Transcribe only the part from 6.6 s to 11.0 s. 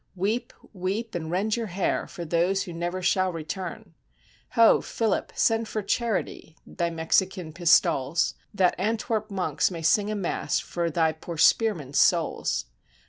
thy Mexican pistoles, That Antwerp monks may sing a mass for